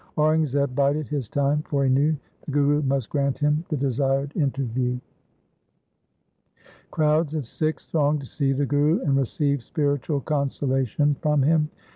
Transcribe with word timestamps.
Aurangzeb 0.17 0.73
bided 0.73 1.07
his 1.07 1.29
time, 1.29 1.61
for 1.61 1.83
he 1.83 1.89
knew 1.91 2.17
the 2.45 2.51
Guru 2.51 2.81
must 2.81 3.07
grant 3.11 3.37
him 3.37 3.63
the 3.69 3.77
desired 3.77 4.35
interview. 4.35 4.97
Crowds 6.89 7.35
of 7.35 7.45
Sikhs 7.45 7.85
thronged 7.85 8.21
to 8.21 8.25
see 8.25 8.51
the 8.51 8.65
Guru 8.65 8.99
and 9.01 9.15
receive 9.15 9.61
spiritual 9.63 10.19
consolation 10.21 11.13
from 11.21 11.43
him. 11.43 11.69